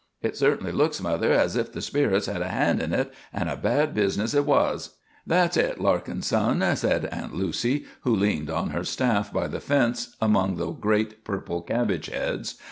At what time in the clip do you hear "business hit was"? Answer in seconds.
3.93-4.97